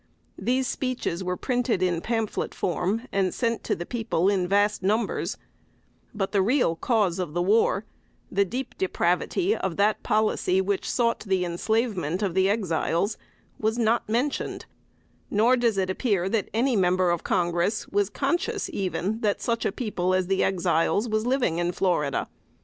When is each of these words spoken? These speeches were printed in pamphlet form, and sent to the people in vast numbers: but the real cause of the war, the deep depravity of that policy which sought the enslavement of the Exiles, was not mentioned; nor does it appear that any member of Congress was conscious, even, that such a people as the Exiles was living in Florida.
These 0.39 0.65
speeches 0.67 1.23
were 1.23 1.37
printed 1.37 1.83
in 1.83 2.01
pamphlet 2.01 2.55
form, 2.55 3.03
and 3.11 3.31
sent 3.31 3.63
to 3.65 3.75
the 3.75 3.85
people 3.85 4.29
in 4.29 4.47
vast 4.47 4.81
numbers: 4.81 5.37
but 6.11 6.31
the 6.31 6.41
real 6.41 6.75
cause 6.75 7.19
of 7.19 7.33
the 7.33 7.41
war, 7.43 7.85
the 8.31 8.43
deep 8.43 8.75
depravity 8.79 9.55
of 9.55 9.77
that 9.77 10.01
policy 10.01 10.59
which 10.59 10.89
sought 10.89 11.19
the 11.19 11.45
enslavement 11.45 12.23
of 12.23 12.33
the 12.33 12.49
Exiles, 12.49 13.19
was 13.59 13.77
not 13.77 14.09
mentioned; 14.09 14.65
nor 15.29 15.55
does 15.55 15.77
it 15.77 15.91
appear 15.91 16.27
that 16.27 16.49
any 16.51 16.75
member 16.75 17.11
of 17.11 17.23
Congress 17.23 17.87
was 17.87 18.09
conscious, 18.09 18.71
even, 18.73 19.19
that 19.19 19.39
such 19.39 19.65
a 19.67 19.71
people 19.71 20.15
as 20.15 20.25
the 20.25 20.43
Exiles 20.43 21.07
was 21.07 21.27
living 21.27 21.59
in 21.59 21.71
Florida. 21.71 22.27